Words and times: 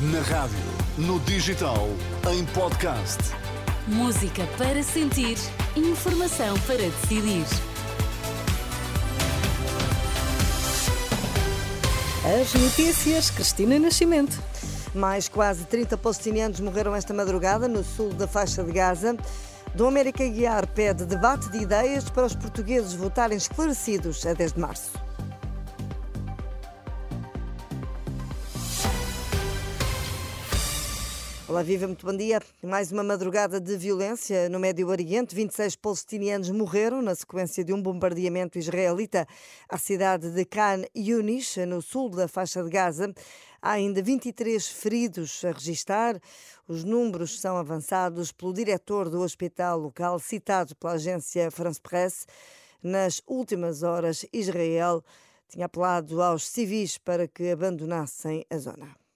Na 0.00 0.20
rádio, 0.20 0.56
no 0.96 1.18
digital, 1.18 1.88
em 2.30 2.44
podcast. 2.54 3.18
Música 3.88 4.46
para 4.56 4.80
sentir, 4.80 5.36
informação 5.74 6.56
para 6.68 6.76
decidir. 6.76 7.44
As 12.24 12.54
notícias, 12.54 13.28
Cristina 13.30 13.76
Nascimento. 13.80 14.40
Mais 14.94 15.28
quase 15.28 15.64
30 15.64 15.96
palestinianos 15.96 16.60
morreram 16.60 16.94
esta 16.94 17.12
madrugada 17.12 17.66
no 17.66 17.82
sul 17.82 18.10
da 18.10 18.28
faixa 18.28 18.62
de 18.62 18.70
Gaza. 18.70 19.16
Dom 19.74 19.88
América 19.88 20.24
Guiar 20.24 20.68
pede 20.68 21.06
debate 21.06 21.50
de 21.50 21.58
ideias 21.58 22.08
para 22.08 22.26
os 22.26 22.36
portugueses 22.36 22.94
votarem 22.94 23.36
esclarecidos 23.36 24.24
a 24.24 24.32
10 24.32 24.52
de 24.52 24.60
março. 24.60 24.92
Olá, 31.48 31.62
viva, 31.62 31.86
muito 31.86 32.04
bom 32.04 32.14
dia. 32.14 32.42
Mais 32.62 32.92
uma 32.92 33.02
madrugada 33.02 33.58
de 33.58 33.74
violência 33.74 34.50
no 34.50 34.60
Médio 34.60 34.86
Oriente. 34.88 35.34
26 35.34 35.76
palestinianos 35.76 36.50
morreram 36.50 37.00
na 37.00 37.14
sequência 37.14 37.64
de 37.64 37.72
um 37.72 37.80
bombardeamento 37.80 38.58
israelita 38.58 39.26
à 39.66 39.78
cidade 39.78 40.30
de 40.30 40.44
Khan 40.44 40.82
Yunis, 40.94 41.56
no 41.66 41.80
sul 41.80 42.10
da 42.10 42.28
faixa 42.28 42.62
de 42.62 42.68
Gaza. 42.68 43.14
Há 43.62 43.70
ainda 43.70 44.02
23 44.02 44.68
feridos 44.68 45.42
a 45.42 45.52
registar. 45.52 46.20
Os 46.68 46.84
números 46.84 47.40
são 47.40 47.56
avançados 47.56 48.30
pelo 48.30 48.52
diretor 48.52 49.08
do 49.08 49.22
hospital 49.22 49.78
local, 49.78 50.18
citado 50.18 50.76
pela 50.76 50.92
agência 50.92 51.50
France 51.50 51.80
Presse. 51.80 52.26
Nas 52.82 53.22
últimas 53.26 53.82
horas, 53.82 54.26
Israel 54.34 55.02
tinha 55.48 55.64
apelado 55.64 56.20
aos 56.20 56.46
civis 56.46 56.98
para 56.98 57.26
que 57.26 57.50
abandonassem 57.50 58.44
a 58.50 58.58
zona. 58.58 59.07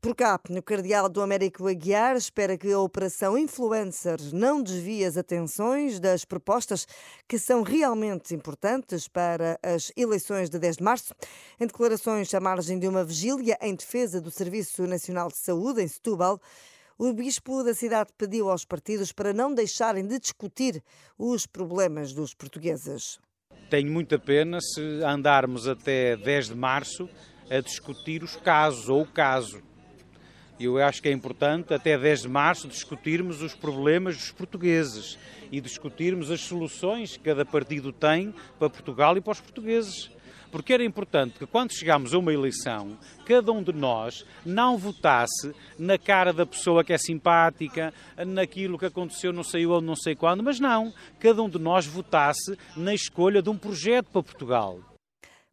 Por 0.00 0.14
cá, 0.14 0.40
o 0.50 0.62
cardeal 0.62 1.08
do 1.08 1.20
Américo 1.20 1.68
Aguiar 1.68 2.16
espera 2.16 2.56
que 2.56 2.72
a 2.72 2.78
operação 2.78 3.36
Influencer 3.36 4.18
não 4.32 4.62
desvie 4.62 5.04
as 5.04 5.16
atenções 5.16 6.00
das 6.00 6.24
propostas 6.24 6.86
que 7.26 7.38
são 7.38 7.62
realmente 7.62 8.34
importantes 8.34 9.08
para 9.08 9.58
as 9.62 9.92
eleições 9.96 10.50
de 10.50 10.58
10 10.58 10.76
de 10.76 10.82
março. 10.84 11.14
Em 11.60 11.66
declarações 11.66 12.32
à 12.34 12.40
margem 12.40 12.78
de 12.78 12.88
uma 12.88 13.04
vigília 13.04 13.58
em 13.60 13.74
defesa 13.74 14.20
do 14.20 14.30
Serviço 14.30 14.86
Nacional 14.86 15.28
de 15.28 15.38
Saúde, 15.38 15.82
em 15.82 15.88
Setúbal, 15.88 16.40
o 16.98 17.12
bispo 17.12 17.62
da 17.62 17.72
cidade 17.72 18.10
pediu 18.18 18.50
aos 18.50 18.64
partidos 18.64 19.12
para 19.12 19.32
não 19.32 19.54
deixarem 19.54 20.04
de 20.04 20.18
discutir 20.18 20.82
os 21.16 21.46
problemas 21.46 22.12
dos 22.12 22.34
portugueses. 22.34 23.20
Tenho 23.70 23.92
muita 23.92 24.18
pena 24.18 24.60
se 24.60 24.80
andarmos 25.04 25.68
até 25.68 26.16
10 26.16 26.48
de 26.48 26.54
março 26.56 27.08
a 27.50 27.60
discutir 27.60 28.22
os 28.22 28.36
casos 28.36 28.88
ou 28.88 29.02
o 29.02 29.06
caso. 29.06 29.62
Eu 30.60 30.76
acho 30.82 31.00
que 31.00 31.08
é 31.08 31.12
importante, 31.12 31.72
até 31.72 31.96
10 31.96 32.22
de 32.22 32.28
março, 32.28 32.66
discutirmos 32.66 33.42
os 33.42 33.54
problemas 33.54 34.16
dos 34.16 34.32
portugueses 34.32 35.16
e 35.52 35.60
discutirmos 35.60 36.32
as 36.32 36.40
soluções 36.40 37.16
que 37.16 37.22
cada 37.22 37.44
partido 37.44 37.92
tem 37.92 38.34
para 38.58 38.68
Portugal 38.68 39.16
e 39.16 39.20
para 39.20 39.32
os 39.32 39.40
portugueses. 39.40 40.10
Porque 40.50 40.72
era 40.72 40.84
importante 40.84 41.38
que, 41.38 41.46
quando 41.46 41.72
chegámos 41.72 42.14
a 42.14 42.18
uma 42.18 42.32
eleição, 42.32 42.98
cada 43.26 43.52
um 43.52 43.62
de 43.62 43.72
nós 43.72 44.24
não 44.44 44.78
votasse 44.78 45.54
na 45.78 45.98
cara 45.98 46.32
da 46.32 46.46
pessoa 46.46 46.82
que 46.82 46.92
é 46.92 46.98
simpática, 46.98 47.92
naquilo 48.26 48.78
que 48.78 48.86
aconteceu 48.86 49.32
não 49.32 49.44
sei 49.44 49.66
onde, 49.66 49.86
não 49.86 49.96
sei 49.96 50.16
quando, 50.16 50.42
mas 50.42 50.58
não. 50.58 50.92
Cada 51.20 51.42
um 51.42 51.48
de 51.48 51.58
nós 51.58 51.86
votasse 51.86 52.56
na 52.76 52.94
escolha 52.94 53.42
de 53.42 53.50
um 53.50 53.56
projeto 53.56 54.06
para 54.10 54.22
Portugal. 54.22 54.80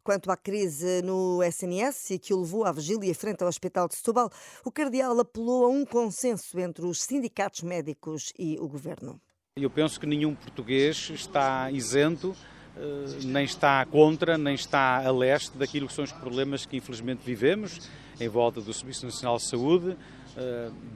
Quanto 0.06 0.30
à 0.30 0.36
crise 0.36 1.02
no 1.02 1.42
SNS 1.42 2.10
e 2.12 2.18
que 2.20 2.32
o 2.32 2.40
levou 2.40 2.64
à 2.64 2.70
vigília 2.70 3.12
frente 3.12 3.42
ao 3.42 3.48
Hospital 3.48 3.88
de 3.88 3.96
Setúbal, 3.96 4.30
o 4.64 4.70
cardeal 4.70 5.18
apelou 5.18 5.64
a 5.64 5.68
um 5.68 5.84
consenso 5.84 6.60
entre 6.60 6.86
os 6.86 7.02
sindicatos 7.02 7.62
médicos 7.62 8.32
e 8.38 8.56
o 8.60 8.68
governo. 8.68 9.20
Eu 9.56 9.68
penso 9.68 9.98
que 9.98 10.06
nenhum 10.06 10.32
português 10.32 11.10
está 11.12 11.72
isento, 11.72 12.36
eh, 12.76 13.24
nem 13.24 13.44
está 13.44 13.84
contra, 13.84 14.38
nem 14.38 14.54
está 14.54 15.04
a 15.04 15.10
leste 15.10 15.58
daquilo 15.58 15.88
que 15.88 15.92
são 15.92 16.04
os 16.04 16.12
problemas 16.12 16.64
que 16.64 16.76
infelizmente 16.76 17.22
vivemos 17.26 17.90
em 18.20 18.28
volta 18.28 18.60
do 18.60 18.72
Serviço 18.72 19.06
Nacional 19.06 19.38
de 19.38 19.48
Saúde, 19.48 19.96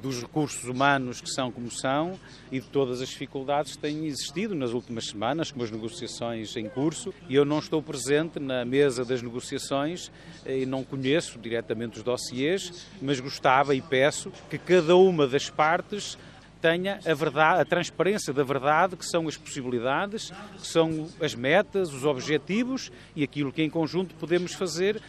dos 0.03 0.21
recursos 0.21 0.65
humanos 0.65 1.21
que 1.21 1.31
são 1.31 1.51
como 1.51 1.71
são 1.71 2.19
e 2.53 2.61
de 2.61 2.67
todas 2.67 3.01
as 3.01 3.09
dificuldades 3.09 3.73
que 3.73 3.79
têm 3.79 4.07
existido 4.07 4.55
nas 4.55 4.73
últimas 4.73 5.07
semanas, 5.07 5.51
com 5.51 5.63
as 5.63 5.71
negociações 5.71 6.57
em 6.57 6.69
curso. 6.69 7.15
E 7.29 7.35
eu 7.35 7.45
não 7.45 7.59
estou 7.59 7.83
presente 7.83 8.39
na 8.39 8.65
mesa 8.65 9.05
das 9.05 9.23
negociações 9.23 10.11
eh, 10.45 10.61
e 10.61 10.67
não 10.67 10.85
conheço 10.85 11.39
diretamente 11.39 11.99
os 11.99 12.03
dossiês, 12.03 12.87
mas 13.01 13.21
gostava 13.21 13.75
e 13.75 13.81
peço 13.81 14.33
que 14.49 14.59
cada 14.59 14.97
uma 14.97 15.27
das 15.27 15.49
partes 15.49 16.19
tenha 16.61 17.01
a 17.07 17.15
verdade, 17.15 17.63
a 17.63 17.65
transparência 17.65 18.33
da 18.33 18.45
verdade, 18.45 18.97
que 18.97 19.07
são 19.07 19.27
as 19.27 19.37
possibilidades, 19.37 20.31
que 20.59 20.67
são 20.67 21.09
as 21.21 21.35
metas, 21.35 21.93
os 21.93 22.05
objetivos 22.05 22.93
e 23.17 23.25
aquilo 23.25 23.53
que 23.53 23.63
em 23.63 23.71
conjunto 23.71 24.15
podemos 24.17 24.53
fazer 24.53 25.01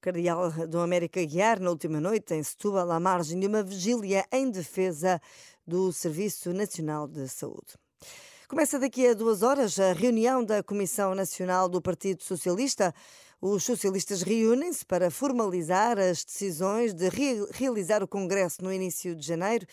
Cardeal 0.00 0.50
do 0.66 0.80
América 0.80 1.22
Guiar, 1.22 1.60
na 1.60 1.68
última 1.68 2.00
noite, 2.00 2.32
em 2.32 2.42
Setúbal, 2.42 2.90
à 2.90 2.98
margem 2.98 3.38
de 3.38 3.46
uma 3.46 3.62
vigília 3.62 4.24
em 4.32 4.50
defesa 4.50 5.20
do 5.66 5.92
Serviço 5.92 6.54
Nacional 6.54 7.06
de 7.06 7.28
Saúde. 7.28 7.74
Começa 8.48 8.78
daqui 8.78 9.06
a 9.06 9.12
duas 9.12 9.42
horas 9.42 9.78
a 9.78 9.92
reunião 9.92 10.42
da 10.42 10.62
Comissão 10.62 11.14
Nacional 11.14 11.68
do 11.68 11.82
Partido 11.82 12.22
Socialista. 12.22 12.94
Os 13.42 13.62
socialistas 13.62 14.22
reúnem-se 14.22 14.86
para 14.86 15.10
formalizar 15.10 15.98
as 15.98 16.24
decisões 16.24 16.94
de 16.94 17.08
realizar 17.52 18.02
o 18.02 18.08
Congresso 18.08 18.64
no 18.64 18.72
início 18.72 19.14
de 19.14 19.26
janeiro 19.26 19.66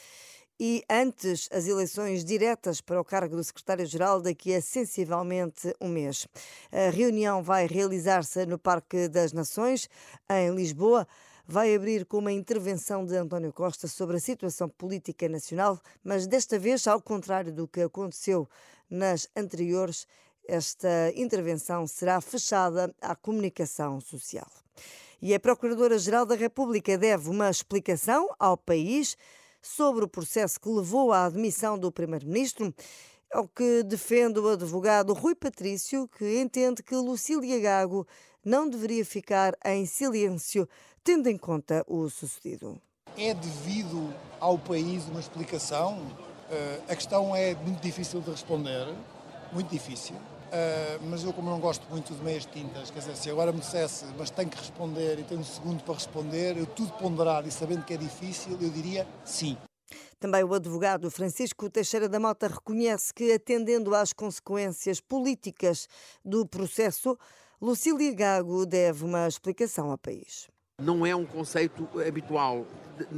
e 0.59 0.83
antes 0.89 1.47
as 1.51 1.67
eleições 1.67 2.25
diretas 2.25 2.81
para 2.81 2.99
o 2.99 3.05
cargo 3.05 3.35
do 3.35 3.43
secretário-geral 3.43 4.21
daqui 4.21 4.53
a 4.53 4.61
sensivelmente 4.61 5.73
um 5.79 5.87
mês. 5.87 6.27
A 6.71 6.89
reunião 6.89 7.43
vai 7.43 7.67
realizar-se 7.67 8.45
no 8.45 8.57
Parque 8.57 9.07
das 9.07 9.33
Nações, 9.33 9.89
em 10.29 10.53
Lisboa. 10.53 11.07
Vai 11.45 11.73
abrir 11.73 12.05
com 12.05 12.17
uma 12.17 12.31
intervenção 12.31 13.05
de 13.05 13.15
António 13.15 13.53
Costa 13.53 13.87
sobre 13.87 14.17
a 14.17 14.19
situação 14.19 14.67
política 14.67 15.29
nacional, 15.29 15.79
mas 16.03 16.27
desta 16.27 16.59
vez, 16.59 16.85
ao 16.87 17.01
contrário 17.01 17.53
do 17.53 17.67
que 17.67 17.81
aconteceu 17.81 18.49
nas 18.89 19.29
anteriores, 19.35 20.05
esta 20.45 21.11
intervenção 21.15 21.85
será 21.85 22.19
fechada 22.19 22.93
à 23.01 23.15
comunicação 23.15 24.01
social. 24.01 24.47
E 25.21 25.33
a 25.33 25.39
Procuradora-Geral 25.39 26.25
da 26.25 26.35
República 26.35 26.97
deve 26.97 27.29
uma 27.29 27.49
explicação 27.49 28.29
ao 28.37 28.57
país 28.57 29.17
sobre 29.67 30.05
o 30.05 30.07
processo 30.07 30.59
que 30.59 30.69
levou 30.69 31.11
à 31.11 31.25
admissão 31.25 31.77
do 31.77 31.91
Primeiro-Ministro. 31.91 32.73
É 33.31 33.39
o 33.39 33.47
que 33.47 33.83
defende 33.83 34.39
o 34.39 34.47
advogado 34.47 35.13
Rui 35.13 35.35
Patrício, 35.35 36.07
que 36.17 36.39
entende 36.39 36.81
que 36.81 36.95
Lucília 36.95 37.59
Gago 37.59 38.07
não 38.43 38.69
deveria 38.69 39.03
ficar 39.03 39.53
em 39.65 39.85
silêncio, 39.85 40.67
tendo 41.03 41.27
em 41.27 41.37
conta 41.37 41.83
o 41.87 42.09
sucedido. 42.09 42.81
É 43.17 43.33
devido 43.33 44.13
ao 44.39 44.57
país 44.57 45.05
uma 45.09 45.19
explicação? 45.19 45.97
Uh, 45.97 46.83
a 46.87 46.95
questão 46.95 47.35
é 47.35 47.53
muito 47.55 47.81
difícil 47.81 48.21
de 48.21 48.31
responder, 48.31 48.87
muito 49.51 49.69
difícil. 49.69 50.15
Uh, 50.47 51.05
mas 51.09 51.23
eu, 51.23 51.33
como 51.33 51.49
não 51.49 51.59
gosto 51.59 51.85
muito 51.89 52.13
de 52.13 52.23
meias 52.23 52.45
tintas, 52.45 52.89
quer 52.89 52.99
dizer, 52.99 53.17
se 53.17 53.29
agora 53.29 53.51
me 53.51 53.59
dissesse, 53.59 54.05
mas 54.17 54.29
tenho 54.29 54.49
que 54.49 54.57
responder 54.57 55.19
e 55.19 55.23
tenho 55.23 55.41
um 55.41 55.43
segundo 55.43 55.83
para 55.83 55.93
responder, 55.93 56.57
eu 56.57 56.65
tudo 56.65 56.91
ponderar 56.93 57.45
e 57.45 57.51
sabendo 57.51 57.83
que 57.83 57.93
é 57.93 57.97
difícil, 57.97 58.57
eu 58.61 58.69
diria 58.69 59.05
sim. 59.25 59.57
Também 60.19 60.43
o 60.43 60.53
advogado 60.53 61.11
Francisco 61.11 61.69
Teixeira 61.69 62.07
da 62.07 62.19
Mota 62.19 62.47
reconhece 62.47 63.13
que, 63.13 63.31
atendendo 63.31 63.93
às 63.93 64.13
consequências 64.13 65.01
políticas 65.01 65.87
do 66.23 66.47
processo, 66.47 67.17
Lucília 67.61 68.13
Gago 68.13 68.65
deve 68.65 69.03
uma 69.03 69.27
explicação 69.27 69.91
ao 69.91 69.97
país 69.97 70.47
não 70.79 71.03
é 71.03 71.15
um 71.15 71.25
conceito 71.25 71.89
habitual 72.07 72.63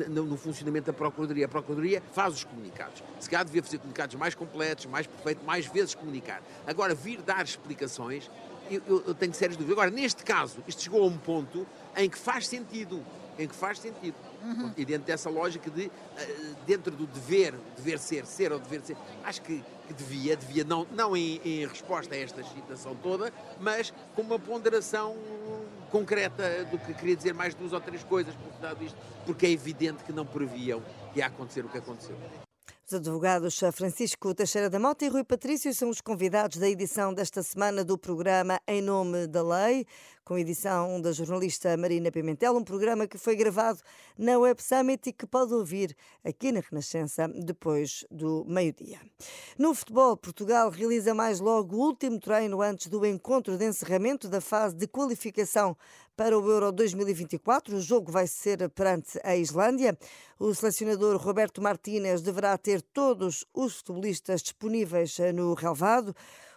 no 0.08 0.38
funcionamento 0.38 0.86
da 0.86 0.94
Procuradoria. 0.94 1.46
A 1.46 1.50
Procuradoria 1.50 2.02
faz 2.14 2.36
os 2.36 2.44
comunicados. 2.46 3.04
Se 3.20 3.30
calhar 3.30 3.44
devia 3.44 3.62
fazer 3.62 3.80
comunicados 3.80 4.16
mais 4.16 4.34
completos, 4.34 4.86
mais 4.86 5.06
perfeitos, 5.06 5.46
mais 5.46 5.66
vezes 5.66 5.94
comunicar. 5.94 6.42
Agora, 6.66 6.96
vir 6.96 7.22
dar 7.22 7.44
explicações, 7.44 8.32
eu, 8.72 9.04
eu 9.06 9.14
tenho 9.14 9.34
sérias 9.34 9.58
dúvidas. 9.58 9.78
Agora, 9.78 9.92
neste 9.92 10.24
caso, 10.24 10.64
isto 10.70 10.84
chegou 10.84 11.04
a 11.04 11.06
um 11.06 11.18
ponto 11.18 11.68
em 11.98 12.10
que 12.10 12.18
faz 12.18 12.48
sentido. 12.48 13.06
Em 13.38 13.46
que 13.46 13.56
faz 13.56 13.80
sentido. 13.80 14.16
Uhum. 14.42 14.72
E 14.78 14.86
dentro 14.86 15.06
dessa 15.06 15.30
lógica 15.30 15.70
de, 15.70 15.92
eh, 16.18 16.54
dentro 16.66 16.96
do 16.96 17.06
dever, 17.08 17.54
dever 17.76 18.00
ser, 18.00 18.26
ser 18.26 18.54
ou 18.54 18.60
dever 18.60 18.80
ser, 18.84 18.96
acho 19.26 19.42
que, 19.42 19.62
que 19.86 19.94
devia, 19.94 20.38
devia 20.38 20.64
não, 20.64 20.88
não 20.92 21.16
em, 21.16 21.42
em 21.44 21.68
resposta 21.68 22.16
a 22.16 22.18
esta 22.18 22.42
citação 22.42 22.96
toda, 23.04 23.34
mas 23.60 23.94
com 24.16 24.22
uma 24.22 24.40
ponderação 24.40 25.14
concreta 25.90 26.64
do 26.66 26.78
que 26.78 26.94
queria 26.94 27.16
dizer 27.16 27.34
mais 27.34 27.54
duas 27.54 27.74
ou 27.74 27.82
três 27.82 28.04
coisas 28.04 28.34
por 28.36 28.52
dado 28.62 28.84
isto, 28.84 28.98
porque 29.26 29.46
é 29.46 29.52
evidente 29.52 30.04
que 30.04 30.14
não 30.14 30.26
previam 30.26 30.82
que 31.14 31.20
ia 31.20 31.26
acontecer 31.26 31.66
o 31.66 31.70
que 31.70 31.78
aconteceu. 31.78 32.16
Os 32.88 32.96
advogados 32.96 33.60
Francisco 33.72 34.34
Teixeira 34.34 34.68
da 34.68 34.80
Mota 34.80 35.06
e 35.06 35.10
Rui 35.10 35.24
Patrício 35.24 35.72
são 35.76 35.90
os 35.90 36.02
convidados 36.02 36.58
da 36.58 36.68
edição 36.68 37.14
desta 37.14 37.44
semana 37.44 37.84
do 37.84 38.00
programa 38.00 38.60
Em 38.68 38.82
Nome 38.82 39.28
da 39.28 39.44
Lei, 39.44 39.86
com 40.30 40.38
edição 40.38 41.02
da 41.02 41.12
jornalista 41.12 41.76
Marina 41.76 42.12
Pimentel, 42.12 42.56
um 42.56 42.64
programa 42.64 43.08
que 43.08 43.18
foi 43.18 43.36
gravado 43.36 43.80
na 44.16 44.38
Web 44.38 44.62
Summit 44.62 45.10
e 45.10 45.12
que 45.12 45.26
pode 45.26 45.56
ouvir 45.56 45.98
aqui 46.24 46.52
na 46.52 46.60
Renascença 46.60 47.28
depois 47.28 48.06
do 48.12 48.46
meio-dia. 48.48 49.00
No 49.58 49.74
futebol, 49.74 50.16
Portugal 50.16 50.70
realiza 50.70 51.16
mais 51.16 51.40
logo 51.40 51.76
o 51.76 51.80
último 51.80 52.20
treino 52.20 52.62
antes 52.62 52.86
do 52.86 53.04
encontro 53.08 53.58
de 53.58 53.66
encerramento 53.66 54.30
da 54.30 54.40
fase 54.40 54.76
de 54.76 54.88
qualificação 54.88 55.76
para 56.16 56.38
o 56.38 56.48
Euro 56.48 56.72
2024. 56.72 57.78
O 57.78 57.82
jogo 57.82 58.12
vai 58.12 58.28
ser 58.28 58.70
perante 58.70 59.20
a 59.24 59.36
Islândia. 59.36 59.98
O 60.38 60.54
selecionador 60.54 61.18
Roberto 61.18 61.60
Martínez 61.60 62.22
deverá 62.22 62.56
ter 62.56 62.84
todos 62.84 63.48
os 63.52 63.78
futebolistas 63.78 64.44
disponíveis 64.44 65.18
no 65.34 65.56
relevado. 65.56 66.16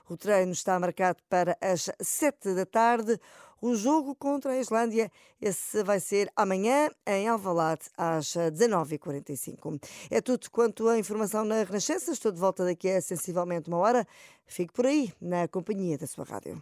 O 0.08 0.16
treino 0.16 0.52
está 0.52 0.78
marcado 0.78 1.18
para 1.28 1.56
as 1.60 1.90
7 2.00 2.54
da 2.54 2.66
tarde. 2.66 3.18
O 3.60 3.76
jogo 3.76 4.14
contra 4.16 4.52
a 4.52 4.58
Islândia, 4.58 5.10
esse 5.40 5.84
vai 5.84 6.00
ser 6.00 6.30
amanhã 6.34 6.90
em 7.06 7.28
Alvalade, 7.28 7.82
às 7.96 8.34
19h45. 8.34 9.80
É 10.10 10.20
tudo 10.20 10.50
quanto 10.50 10.88
a 10.88 10.98
informação 10.98 11.44
na 11.44 11.62
Renascença. 11.62 12.10
Estou 12.10 12.32
de 12.32 12.40
volta 12.40 12.64
daqui 12.64 12.90
a 12.90 13.00
sensivelmente 13.00 13.68
uma 13.68 13.78
hora. 13.78 14.04
Fique 14.46 14.72
por 14.72 14.84
aí, 14.84 15.12
na 15.20 15.46
companhia 15.46 15.96
da 15.96 16.08
sua 16.08 16.24
rádio. 16.24 16.60